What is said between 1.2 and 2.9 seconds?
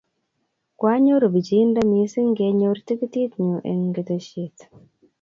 bichindo mising' kenyor